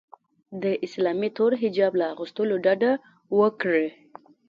[0.63, 2.91] د اسلامي تور حجاب له اغوستلو ډډه
[3.39, 3.87] وکړي